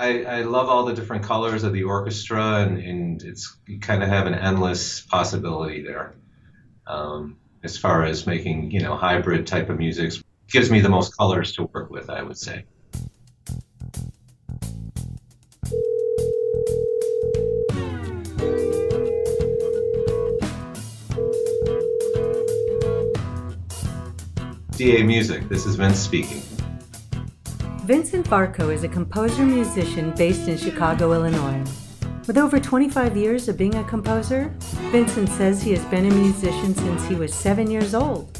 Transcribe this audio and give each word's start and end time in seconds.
I, 0.00 0.22
I 0.22 0.42
love 0.44 0.70
all 0.70 0.86
the 0.86 0.94
different 0.94 1.24
colors 1.24 1.62
of 1.62 1.74
the 1.74 1.82
orchestra, 1.82 2.62
and, 2.62 2.78
and 2.78 3.22
it's 3.22 3.54
you 3.66 3.80
kind 3.80 4.02
of 4.02 4.08
have 4.08 4.26
an 4.26 4.32
endless 4.32 5.02
possibility 5.02 5.82
there. 5.82 6.14
Um, 6.86 7.36
as 7.62 7.76
far 7.76 8.06
as 8.06 8.26
making 8.26 8.70
you 8.70 8.80
know 8.80 8.96
hybrid 8.96 9.46
type 9.46 9.68
of 9.68 9.78
music, 9.78 10.14
gives 10.48 10.70
me 10.70 10.80
the 10.80 10.88
most 10.88 11.14
colors 11.18 11.52
to 11.56 11.64
work 11.64 11.90
with, 11.90 12.08
I 12.08 12.22
would 12.22 12.38
say. 12.38 12.64
DA 24.78 25.02
Music, 25.02 25.46
this 25.50 25.66
is 25.66 25.76
Vince 25.76 25.98
speaking. 25.98 26.49
Vincent 27.90 28.24
Varco 28.28 28.72
is 28.72 28.84
a 28.84 28.88
composer 28.88 29.44
musician 29.44 30.12
based 30.12 30.46
in 30.46 30.56
Chicago, 30.56 31.12
Illinois. 31.12 31.68
With 32.28 32.38
over 32.38 32.60
25 32.60 33.16
years 33.16 33.48
of 33.48 33.56
being 33.56 33.74
a 33.74 33.82
composer, 33.82 34.54
Vincent 34.92 35.28
says 35.28 35.60
he 35.60 35.72
has 35.72 35.84
been 35.86 36.06
a 36.06 36.14
musician 36.14 36.72
since 36.72 37.04
he 37.08 37.16
was 37.16 37.34
seven 37.34 37.68
years 37.68 37.92
old. 37.92 38.38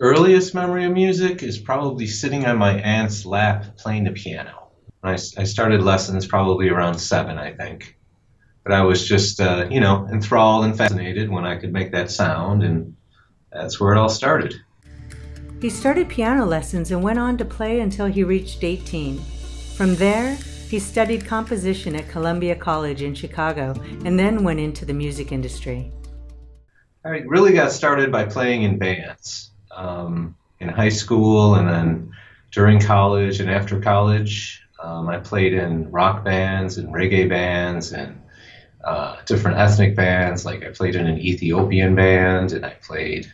Earliest 0.00 0.54
memory 0.54 0.86
of 0.86 0.92
music 0.92 1.42
is 1.42 1.58
probably 1.58 2.06
sitting 2.06 2.46
on 2.46 2.56
my 2.56 2.80
aunt's 2.80 3.26
lap 3.26 3.76
playing 3.76 4.04
the 4.04 4.12
piano. 4.12 4.70
I, 5.02 5.12
I 5.12 5.44
started 5.44 5.82
lessons 5.82 6.26
probably 6.26 6.70
around 6.70 6.94
seven, 6.94 7.36
I 7.36 7.52
think. 7.52 7.98
But 8.64 8.72
I 8.72 8.84
was 8.84 9.06
just, 9.06 9.38
uh, 9.42 9.66
you 9.70 9.80
know, 9.80 10.08
enthralled 10.10 10.64
and 10.64 10.78
fascinated 10.78 11.28
when 11.28 11.44
I 11.44 11.58
could 11.58 11.74
make 11.74 11.92
that 11.92 12.10
sound, 12.10 12.62
and 12.62 12.96
that's 13.52 13.78
where 13.78 13.92
it 13.92 13.98
all 13.98 14.08
started. 14.08 14.54
He 15.60 15.68
started 15.68 16.08
piano 16.08 16.46
lessons 16.46 16.90
and 16.90 17.02
went 17.02 17.18
on 17.18 17.36
to 17.36 17.44
play 17.44 17.80
until 17.80 18.06
he 18.06 18.24
reached 18.24 18.64
18. 18.64 19.18
From 19.76 19.94
there, 19.96 20.36
he 20.70 20.78
studied 20.78 21.26
composition 21.26 21.94
at 21.94 22.08
Columbia 22.08 22.56
College 22.56 23.02
in 23.02 23.14
Chicago 23.14 23.74
and 24.06 24.18
then 24.18 24.42
went 24.42 24.58
into 24.58 24.86
the 24.86 24.94
music 24.94 25.32
industry. 25.32 25.92
I 27.04 27.18
really 27.26 27.52
got 27.52 27.72
started 27.72 28.10
by 28.10 28.24
playing 28.24 28.62
in 28.62 28.78
bands 28.78 29.50
um, 29.70 30.34
in 30.60 30.70
high 30.70 30.88
school 30.88 31.56
and 31.56 31.68
then 31.68 32.12
during 32.52 32.80
college 32.80 33.40
and 33.40 33.50
after 33.50 33.78
college. 33.80 34.62
Um, 34.82 35.10
I 35.10 35.18
played 35.18 35.52
in 35.52 35.90
rock 35.90 36.24
bands 36.24 36.78
and 36.78 36.88
reggae 36.88 37.28
bands 37.28 37.92
and 37.92 38.18
uh, 38.82 39.16
different 39.26 39.58
ethnic 39.58 39.94
bands. 39.94 40.46
Like 40.46 40.64
I 40.64 40.70
played 40.70 40.96
in 40.96 41.06
an 41.06 41.18
Ethiopian 41.18 41.94
band 41.94 42.52
and 42.52 42.64
I 42.64 42.76
played 42.80 43.30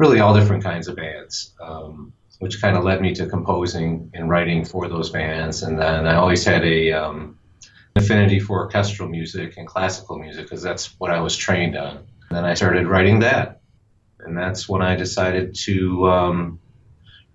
really 0.00 0.18
all 0.18 0.34
different 0.34 0.64
kinds 0.64 0.88
of 0.88 0.96
bands, 0.96 1.52
um, 1.60 2.10
which 2.38 2.58
kind 2.62 2.74
of 2.74 2.82
led 2.84 3.02
me 3.02 3.14
to 3.14 3.26
composing 3.26 4.10
and 4.14 4.30
writing 4.30 4.64
for 4.64 4.88
those 4.88 5.10
bands. 5.10 5.62
And 5.62 5.78
then 5.78 6.06
I 6.06 6.14
always 6.14 6.42
had 6.42 6.64
a 6.64 6.90
um, 6.92 7.38
affinity 7.94 8.40
for 8.40 8.60
orchestral 8.60 9.10
music 9.10 9.58
and 9.58 9.66
classical 9.66 10.18
music 10.18 10.44
because 10.46 10.62
that's 10.62 10.98
what 10.98 11.10
I 11.10 11.20
was 11.20 11.36
trained 11.36 11.76
on. 11.76 11.98
And 11.98 12.38
then 12.38 12.46
I 12.46 12.54
started 12.54 12.86
writing 12.86 13.18
that, 13.18 13.60
and 14.20 14.38
that's 14.38 14.66
when 14.66 14.80
I 14.80 14.96
decided 14.96 15.54
to 15.66 16.08
um, 16.08 16.60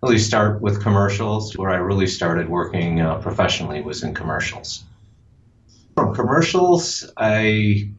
really 0.02 0.18
start 0.18 0.60
with 0.60 0.82
commercials. 0.82 1.56
Where 1.56 1.70
I 1.70 1.76
really 1.76 2.08
started 2.08 2.50
working 2.50 3.00
uh, 3.00 3.20
professionally 3.20 3.84
was 3.84 4.02
in 4.02 4.16
commercials. 4.16 4.84
From 5.94 6.16
commercials, 6.16 7.12
I 7.16 7.92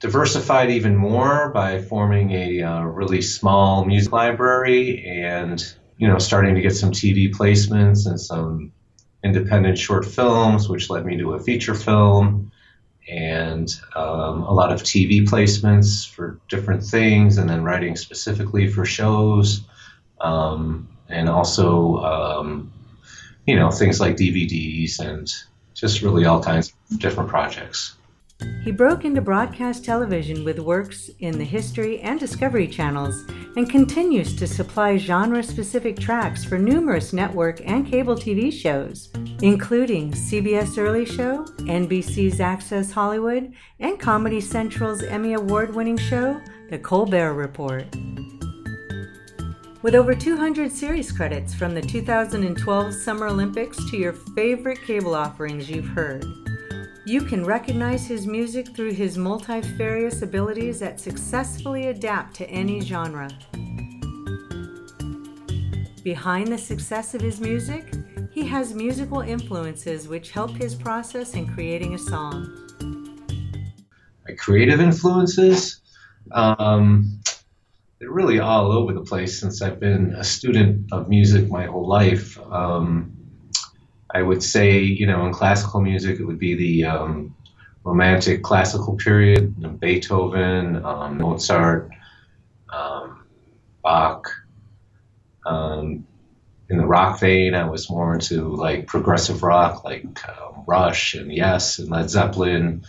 diversified 0.00 0.70
even 0.70 0.96
more 0.96 1.50
by 1.50 1.80
forming 1.82 2.30
a 2.32 2.62
uh, 2.62 2.82
really 2.82 3.20
small 3.20 3.84
music 3.84 4.12
library 4.12 5.04
and 5.06 5.74
you 5.98 6.08
know 6.08 6.18
starting 6.18 6.54
to 6.54 6.60
get 6.62 6.74
some 6.74 6.90
TV 6.90 7.30
placements 7.30 8.06
and 8.06 8.18
some 8.18 8.72
independent 9.22 9.78
short 9.78 10.06
films, 10.06 10.68
which 10.68 10.88
led 10.88 11.04
me 11.04 11.18
to 11.18 11.34
a 11.34 11.40
feature 11.40 11.74
film 11.74 12.50
and 13.08 13.68
um, 13.94 14.42
a 14.42 14.52
lot 14.52 14.72
of 14.72 14.82
TV 14.82 15.26
placements 15.26 16.08
for 16.08 16.40
different 16.48 16.82
things, 16.82 17.38
and 17.38 17.48
then 17.50 17.64
writing 17.64 17.96
specifically 17.96 18.68
for 18.68 18.84
shows, 18.84 19.66
um, 20.20 20.88
and 21.08 21.28
also 21.28 21.96
um, 21.98 22.72
you 23.46 23.56
know 23.56 23.70
things 23.70 24.00
like 24.00 24.16
DVDs 24.16 24.98
and 25.00 25.30
just 25.74 26.02
really 26.02 26.24
all 26.24 26.42
kinds 26.42 26.72
of 26.90 26.98
different 26.98 27.28
projects. 27.28 27.96
He 28.62 28.72
broke 28.72 29.04
into 29.04 29.20
broadcast 29.20 29.84
television 29.84 30.44
with 30.44 30.58
works 30.58 31.08
in 31.20 31.38
the 31.38 31.44
History 31.44 32.00
and 32.00 32.20
Discovery 32.20 32.68
channels 32.68 33.24
and 33.56 33.68
continues 33.70 34.36
to 34.36 34.46
supply 34.46 34.96
genre 34.96 35.42
specific 35.42 35.98
tracks 35.98 36.44
for 36.44 36.58
numerous 36.58 37.12
network 37.12 37.60
and 37.64 37.86
cable 37.86 38.14
TV 38.14 38.52
shows, 38.52 39.10
including 39.42 40.12
CBS 40.12 40.76
Early 40.76 41.06
Show, 41.06 41.44
NBC's 41.60 42.38
Access 42.38 42.90
Hollywood, 42.90 43.52
and 43.80 43.98
Comedy 43.98 44.40
Central's 44.40 45.02
Emmy 45.02 45.32
Award 45.32 45.74
winning 45.74 45.96
show, 45.96 46.40
The 46.68 46.78
Colbert 46.78 47.32
Report. 47.32 47.86
With 49.82 49.94
over 49.94 50.14
200 50.14 50.70
series 50.70 51.10
credits 51.10 51.54
from 51.54 51.74
the 51.74 51.80
2012 51.80 52.92
Summer 52.92 53.28
Olympics 53.28 53.78
to 53.90 53.96
your 53.96 54.12
favorite 54.12 54.82
cable 54.82 55.14
offerings 55.14 55.70
you've 55.70 55.88
heard. 55.88 56.26
You 57.06 57.22
can 57.22 57.46
recognize 57.46 58.06
his 58.06 58.26
music 58.26 58.76
through 58.76 58.92
his 58.92 59.16
multifarious 59.16 60.20
abilities 60.20 60.80
that 60.80 61.00
successfully 61.00 61.86
adapt 61.88 62.34
to 62.36 62.50
any 62.50 62.82
genre. 62.82 63.30
Behind 66.04 66.48
the 66.48 66.58
success 66.58 67.14
of 67.14 67.22
his 67.22 67.40
music, 67.40 67.94
he 68.30 68.46
has 68.46 68.74
musical 68.74 69.20
influences 69.20 70.08
which 70.08 70.30
help 70.30 70.50
his 70.50 70.74
process 70.74 71.32
in 71.34 71.46
creating 71.46 71.94
a 71.94 71.98
song. 71.98 72.46
My 74.28 74.34
creative 74.34 74.80
influences, 74.80 75.80
um, 76.32 77.18
they're 77.98 78.10
really 78.10 78.40
all 78.40 78.72
over 78.72 78.92
the 78.92 79.00
place 79.00 79.40
since 79.40 79.62
I've 79.62 79.80
been 79.80 80.14
a 80.16 80.24
student 80.24 80.92
of 80.92 81.08
music 81.08 81.48
my 81.50 81.64
whole 81.64 81.88
life. 81.88 82.38
Um, 82.52 83.16
I 84.12 84.22
would 84.22 84.42
say, 84.42 84.80
you 84.80 85.06
know, 85.06 85.26
in 85.26 85.32
classical 85.32 85.80
music, 85.80 86.18
it 86.18 86.24
would 86.24 86.38
be 86.38 86.54
the 86.54 86.84
um, 86.84 87.34
Romantic 87.84 88.42
classical 88.42 88.96
period, 88.96 89.54
you 89.56 89.62
know, 89.62 89.70
Beethoven, 89.70 90.84
um, 90.84 91.18
Mozart, 91.18 91.90
um, 92.72 93.24
Bach. 93.82 94.28
Um, 95.46 96.06
in 96.68 96.76
the 96.76 96.86
rock 96.86 97.18
vein, 97.18 97.54
I 97.54 97.68
was 97.68 97.90
more 97.90 98.14
into 98.14 98.54
like 98.54 98.86
progressive 98.86 99.42
rock, 99.42 99.84
like 99.84 100.04
um, 100.28 100.64
Rush 100.66 101.14
and 101.14 101.32
Yes 101.32 101.78
and 101.78 101.88
Led 101.88 102.10
Zeppelin, 102.10 102.84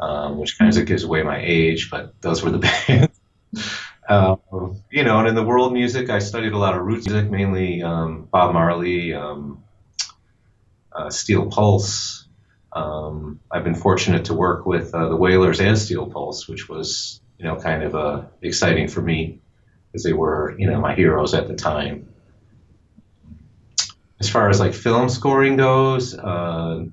um, 0.00 0.38
which 0.38 0.58
kind 0.58 0.76
of 0.76 0.86
gives 0.86 1.04
away 1.04 1.22
my 1.22 1.40
age, 1.40 1.90
but 1.90 2.20
those 2.20 2.42
were 2.42 2.50
the 2.50 2.58
bands. 2.88 3.20
Uh, 4.08 4.36
you 4.90 5.04
know, 5.04 5.18
and 5.20 5.28
in 5.28 5.34
the 5.34 5.44
world 5.44 5.72
music, 5.72 6.10
I 6.10 6.18
studied 6.18 6.52
a 6.52 6.58
lot 6.58 6.76
of 6.76 6.82
roots 6.82 7.06
music, 7.06 7.30
mainly 7.30 7.80
Bob 7.82 8.52
Marley, 8.52 9.14
um, 9.14 9.62
uh, 10.94 11.10
Steel 11.10 11.46
Pulse. 11.46 12.26
Um, 12.72 13.40
I've 13.50 13.64
been 13.64 13.74
fortunate 13.74 14.26
to 14.26 14.34
work 14.34 14.66
with 14.66 14.94
uh, 14.94 15.08
the 15.08 15.16
Wailers 15.16 15.60
and 15.60 15.78
Steel 15.78 16.06
Pulse, 16.06 16.48
which 16.48 16.68
was 16.68 17.20
you 17.38 17.44
know 17.44 17.56
kind 17.56 17.82
of 17.82 17.94
uh, 17.94 18.22
exciting 18.40 18.88
for 18.88 19.02
me 19.02 19.40
because 19.86 20.04
they 20.04 20.12
were 20.12 20.54
you 20.58 20.70
know 20.70 20.80
my 20.80 20.94
heroes 20.94 21.34
at 21.34 21.48
the 21.48 21.54
time. 21.54 22.08
As 24.20 24.30
far 24.30 24.48
as 24.48 24.60
like 24.60 24.72
film 24.72 25.08
scoring 25.08 25.56
goes, 25.56 26.16
uh, 26.16 26.84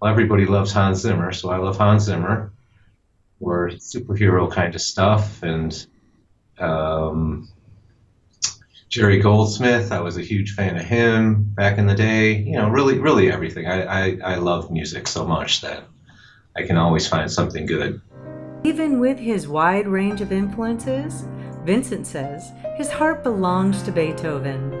well, 0.00 0.10
everybody 0.10 0.46
loves 0.46 0.72
Hans 0.72 0.98
Zimmer, 0.98 1.32
so 1.32 1.50
I 1.50 1.58
love 1.58 1.78
Hans 1.78 2.04
Zimmer. 2.04 2.52
We're 3.38 3.70
superhero 3.70 4.50
kind 4.50 4.74
of 4.74 4.80
stuff, 4.80 5.42
and 5.42 5.86
um, 6.58 7.48
Jerry 8.96 9.18
Goldsmith, 9.18 9.92
I 9.92 10.00
was 10.00 10.16
a 10.16 10.22
huge 10.22 10.54
fan 10.54 10.74
of 10.78 10.86
him 10.86 11.42
back 11.54 11.76
in 11.76 11.86
the 11.86 11.94
day. 11.94 12.34
You 12.34 12.52
know, 12.52 12.70
really, 12.70 12.98
really 12.98 13.30
everything. 13.30 13.66
I, 13.66 13.82
I, 13.82 14.18
I 14.24 14.34
love 14.36 14.70
music 14.70 15.06
so 15.06 15.26
much 15.26 15.60
that 15.60 15.84
I 16.56 16.62
can 16.62 16.78
always 16.78 17.06
find 17.06 17.30
something 17.30 17.66
good. 17.66 18.00
Even 18.64 18.98
with 18.98 19.18
his 19.18 19.46
wide 19.46 19.86
range 19.86 20.22
of 20.22 20.32
influences, 20.32 21.26
Vincent 21.66 22.06
says 22.06 22.52
his 22.78 22.90
heart 22.90 23.22
belongs 23.22 23.82
to 23.82 23.92
Beethoven. 23.92 24.72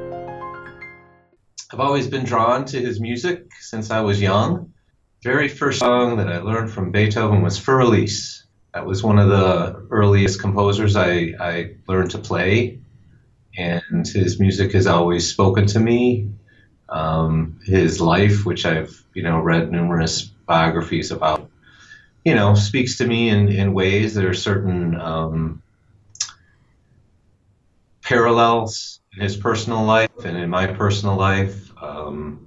I've 1.70 1.80
always 1.80 2.06
been 2.06 2.24
drawn 2.24 2.64
to 2.64 2.80
his 2.80 2.98
music 2.98 3.52
since 3.60 3.90
I 3.90 4.00
was 4.00 4.18
young. 4.18 4.72
Very 5.24 5.48
first 5.48 5.80
song 5.80 6.16
that 6.16 6.28
I 6.28 6.38
learned 6.38 6.70
from 6.70 6.90
Beethoven 6.90 7.42
was 7.42 7.60
Für 7.60 7.84
Elise. 7.84 8.46
That 8.72 8.86
was 8.86 9.02
one 9.02 9.18
of 9.18 9.28
the 9.28 9.86
earliest 9.90 10.40
composers 10.40 10.96
I, 10.96 11.34
I 11.38 11.74
learned 11.86 12.12
to 12.12 12.18
play 12.18 12.80
and 13.56 14.06
his 14.06 14.38
music 14.38 14.72
has 14.72 14.86
always 14.86 15.28
spoken 15.28 15.66
to 15.66 15.80
me. 15.80 16.30
Um, 16.88 17.58
his 17.64 18.00
life, 18.00 18.46
which 18.46 18.64
I've 18.64 19.04
you 19.14 19.22
know 19.22 19.40
read 19.40 19.72
numerous 19.72 20.22
biographies 20.22 21.10
about, 21.10 21.50
you 22.24 22.34
know, 22.34 22.54
speaks 22.54 22.98
to 22.98 23.06
me 23.06 23.28
in, 23.28 23.48
in 23.48 23.74
ways. 23.74 24.14
There 24.14 24.30
are 24.30 24.34
certain 24.34 24.98
um, 25.00 25.62
parallels 28.02 29.00
in 29.16 29.22
his 29.22 29.36
personal 29.36 29.84
life 29.84 30.24
and 30.24 30.36
in 30.36 30.48
my 30.48 30.66
personal 30.68 31.16
life. 31.16 31.70
Um, 31.82 32.46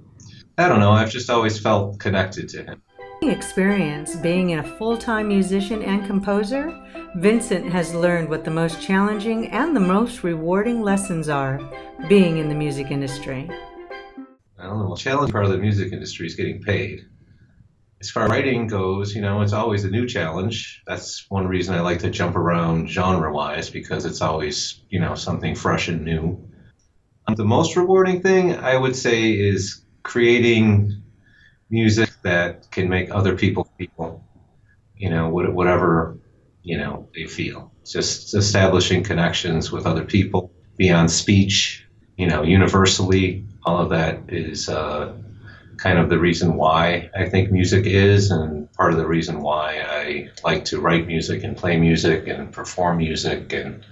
I 0.56 0.68
don't 0.68 0.80
know. 0.80 0.92
I've 0.92 1.10
just 1.10 1.28
always 1.28 1.58
felt 1.58 1.98
connected 1.98 2.48
to 2.50 2.62
him. 2.62 2.82
Experience 3.22 4.16
being 4.16 4.50
in 4.50 4.60
a 4.60 4.62
full 4.62 4.96
time 4.96 5.28
musician 5.28 5.82
and 5.82 6.06
composer, 6.06 6.74
Vincent 7.16 7.70
has 7.70 7.94
learned 7.94 8.30
what 8.30 8.44
the 8.44 8.50
most 8.50 8.80
challenging 8.80 9.48
and 9.48 9.76
the 9.76 9.80
most 9.80 10.24
rewarding 10.24 10.80
lessons 10.80 11.28
are 11.28 11.60
being 12.08 12.38
in 12.38 12.48
the 12.48 12.54
music 12.54 12.90
industry. 12.90 13.46
Well, 14.58 14.78
the 14.78 14.84
most 14.84 15.02
challenging 15.02 15.32
part 15.32 15.44
of 15.44 15.50
the 15.50 15.58
music 15.58 15.92
industry 15.92 16.26
is 16.26 16.34
getting 16.34 16.62
paid. 16.62 17.00
As 18.00 18.10
far 18.10 18.24
as 18.24 18.30
writing 18.30 18.66
goes, 18.66 19.14
you 19.14 19.20
know, 19.20 19.42
it's 19.42 19.52
always 19.52 19.84
a 19.84 19.90
new 19.90 20.06
challenge. 20.06 20.82
That's 20.86 21.26
one 21.28 21.46
reason 21.46 21.74
I 21.74 21.80
like 21.80 21.98
to 21.98 22.10
jump 22.10 22.36
around 22.36 22.88
genre 22.88 23.30
wise 23.30 23.68
because 23.68 24.06
it's 24.06 24.22
always, 24.22 24.80
you 24.88 24.98
know, 24.98 25.14
something 25.14 25.54
fresh 25.54 25.88
and 25.88 26.06
new. 26.06 26.48
The 27.36 27.44
most 27.44 27.76
rewarding 27.76 28.22
thing 28.22 28.54
I 28.56 28.76
would 28.76 28.96
say 28.96 29.30
is 29.30 29.84
creating 30.02 31.02
music 31.68 32.09
that 32.22 32.70
can 32.70 32.88
make 32.88 33.10
other 33.10 33.36
people 33.36 33.68
feel, 33.78 34.24
you 34.96 35.10
know, 35.10 35.28
whatever, 35.28 36.18
you 36.62 36.78
know, 36.78 37.08
they 37.14 37.26
feel. 37.26 37.72
Just 37.84 38.34
establishing 38.34 39.02
connections 39.02 39.72
with 39.72 39.86
other 39.86 40.04
people 40.04 40.52
beyond 40.76 41.10
speech, 41.10 41.86
you 42.16 42.26
know, 42.26 42.42
universally. 42.42 43.46
All 43.64 43.78
of 43.78 43.90
that 43.90 44.20
is 44.28 44.68
uh, 44.68 45.14
kind 45.76 45.98
of 45.98 46.08
the 46.08 46.18
reason 46.18 46.56
why 46.56 47.10
I 47.16 47.28
think 47.28 47.50
music 47.50 47.86
is, 47.86 48.30
and 48.30 48.70
part 48.72 48.92
of 48.92 48.98
the 48.98 49.06
reason 49.06 49.40
why 49.40 49.80
I 49.80 50.30
like 50.44 50.64
to 50.66 50.80
write 50.80 51.06
music 51.06 51.42
and 51.44 51.56
play 51.56 51.78
music 51.78 52.28
and 52.28 52.52
perform 52.52 52.98
music 52.98 53.52
and 53.52 53.84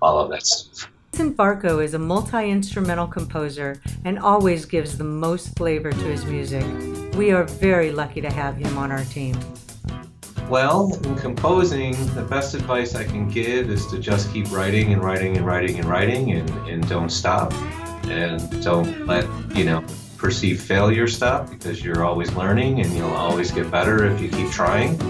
all 0.00 0.18
of 0.18 0.30
that 0.30 0.46
stuff. 0.46 0.90
Vincent 1.22 1.38
Varco 1.38 1.84
is 1.84 1.94
a 1.94 2.00
multi 2.00 2.50
instrumental 2.50 3.06
composer 3.06 3.80
and 4.04 4.18
always 4.18 4.64
gives 4.64 4.98
the 4.98 5.04
most 5.04 5.56
flavor 5.56 5.92
to 5.92 6.04
his 6.04 6.24
music. 6.24 6.64
We 7.14 7.30
are 7.30 7.44
very 7.44 7.92
lucky 7.92 8.20
to 8.22 8.28
have 8.28 8.56
him 8.56 8.76
on 8.76 8.90
our 8.90 9.04
team. 9.04 9.38
Well, 10.48 10.92
in 11.04 11.14
composing, 11.14 11.92
the 12.16 12.22
best 12.22 12.54
advice 12.54 12.96
I 12.96 13.04
can 13.04 13.28
give 13.28 13.70
is 13.70 13.86
to 13.92 14.00
just 14.00 14.32
keep 14.32 14.50
writing 14.50 14.92
and 14.92 15.00
writing 15.00 15.36
and 15.36 15.46
writing 15.46 15.78
and 15.78 15.84
writing 15.84 16.32
and, 16.32 16.50
and 16.68 16.88
don't 16.88 17.10
stop. 17.10 17.54
And 18.08 18.60
don't 18.60 19.06
let, 19.06 19.24
you 19.54 19.64
know, 19.64 19.84
perceived 20.16 20.60
failure 20.60 21.06
stop 21.06 21.48
because 21.48 21.84
you're 21.84 22.04
always 22.04 22.34
learning 22.34 22.80
and 22.80 22.92
you'll 22.94 23.14
always 23.14 23.52
get 23.52 23.70
better 23.70 24.06
if 24.06 24.20
you 24.20 24.28
keep 24.28 24.50
trying. 24.50 25.00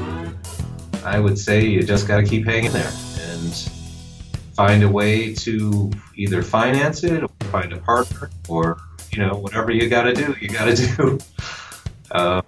I 1.06 1.20
would 1.20 1.38
say 1.38 1.64
you 1.64 1.82
just 1.82 2.06
got 2.06 2.18
to 2.18 2.22
keep 2.22 2.44
hanging 2.44 2.72
there 2.72 2.92
and 3.18 3.72
find 4.54 4.82
a 4.82 4.88
way 4.88 5.34
to 5.34 5.90
either 6.14 6.42
finance 6.42 7.04
it 7.04 7.22
or 7.22 7.28
find 7.50 7.72
a 7.72 7.78
partner 7.78 8.30
or 8.48 8.78
you 9.10 9.18
know 9.18 9.34
whatever 9.34 9.70
you 9.70 9.88
got 9.88 10.04
to 10.04 10.12
do 10.12 10.34
you 10.40 10.48
got 10.48 10.76
to 10.76 10.86
do. 10.96 11.18
Uh, 12.10 12.42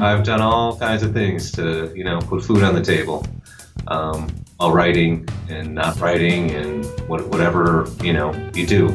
i've 0.00 0.24
done 0.24 0.40
all 0.40 0.76
kinds 0.78 1.02
of 1.02 1.12
things 1.12 1.50
to 1.52 1.92
you 1.94 2.04
know 2.04 2.18
put 2.20 2.44
food 2.44 2.62
on 2.62 2.74
the 2.74 2.82
table. 2.82 3.26
Um, 3.86 4.28
while 4.58 4.72
writing 4.72 5.26
and 5.48 5.72
not 5.72 5.98
writing 6.00 6.50
and 6.50 6.84
what, 7.08 7.26
whatever 7.28 7.88
you 8.02 8.12
know 8.12 8.34
you 8.54 8.66
do. 8.66 8.88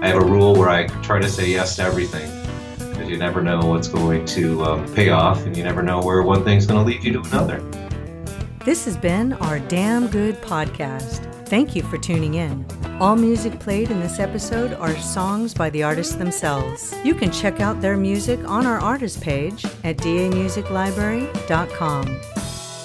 I 0.00 0.08
have 0.08 0.22
a 0.22 0.24
rule 0.24 0.54
where 0.54 0.68
i 0.68 0.86
try 1.02 1.18
to 1.18 1.28
say 1.28 1.48
yes 1.48 1.76
to 1.76 1.82
everything 1.82 2.30
because 2.78 3.08
you 3.08 3.16
never 3.16 3.42
know 3.42 3.60
what's 3.60 3.88
going 3.88 4.24
to 4.26 4.62
um, 4.64 4.94
pay 4.94 5.08
off 5.08 5.44
and 5.46 5.56
you 5.56 5.64
never 5.64 5.82
know 5.82 6.02
where 6.02 6.22
one 6.22 6.44
thing's 6.44 6.66
going 6.66 6.78
to 6.78 6.86
lead 6.86 7.02
you 7.02 7.12
to 7.14 7.20
another. 7.30 7.60
This 8.64 8.84
has 8.84 8.96
been 8.96 9.32
our 9.34 9.60
DAMM 9.60 10.12
good 10.12 10.40
podcast 10.42 11.37
Thank 11.48 11.74
you 11.74 11.82
for 11.82 11.96
tuning 11.96 12.34
in. 12.34 12.66
All 13.00 13.16
music 13.16 13.58
played 13.58 13.90
in 13.90 14.00
this 14.00 14.18
episode 14.18 14.74
are 14.74 14.94
songs 14.98 15.54
by 15.54 15.70
the 15.70 15.82
artists 15.82 16.14
themselves. 16.14 16.94
You 17.04 17.14
can 17.14 17.32
check 17.32 17.60
out 17.60 17.80
their 17.80 17.96
music 17.96 18.38
on 18.46 18.66
our 18.66 18.78
artist 18.78 19.22
page 19.22 19.64
at 19.82 19.96
damusiclibrary.com. 19.96 22.20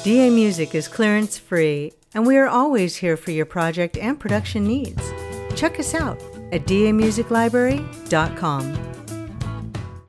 DA 0.04 0.30
Music 0.30 0.74
is 0.76 0.88
clearance 0.88 1.38
free, 1.38 1.92
and 2.14 2.26
we 2.26 2.38
are 2.38 2.48
always 2.48 2.96
here 2.96 3.18
for 3.18 3.32
your 3.32 3.46
project 3.46 3.98
and 3.98 4.18
production 4.18 4.64
needs. 4.64 5.12
Check 5.56 5.78
us 5.78 5.94
out 5.94 6.22
at 6.54 6.66
damusiclibrary.com. 6.66 8.93